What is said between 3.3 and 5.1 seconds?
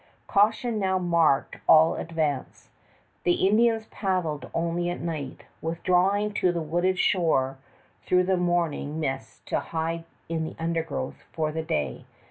Indians paddled only at